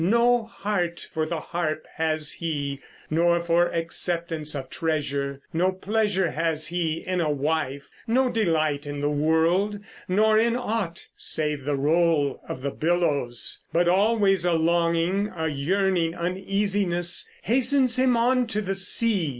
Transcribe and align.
No 0.03 0.45
heart 0.45 1.07
for 1.13 1.27
the 1.27 1.39
harp 1.39 1.85
has 1.97 2.31
he, 2.31 2.81
nor 3.11 3.39
for 3.39 3.67
acceptance 3.67 4.55
of 4.55 4.67
treasure, 4.71 5.41
No 5.53 5.71
pleasure 5.71 6.31
has 6.31 6.69
he 6.69 7.03
in 7.05 7.21
a 7.21 7.29
wife, 7.29 7.87
no 8.07 8.27
delight 8.27 8.87
in 8.87 8.99
the 8.99 9.11
world, 9.11 9.79
Nor 10.07 10.39
in 10.39 10.55
aught 10.55 11.05
save 11.15 11.65
the 11.65 11.75
roll 11.75 12.41
of 12.49 12.63
the 12.63 12.71
billows; 12.71 13.59
but 13.71 13.87
always 13.87 14.43
a 14.43 14.53
longing, 14.53 15.31
A 15.35 15.47
yearning 15.49 16.15
uneasiness, 16.15 17.29
hastens 17.43 17.99
him 17.99 18.17
on 18.17 18.47
to 18.47 18.61
the 18.61 18.73
sea. 18.73 19.29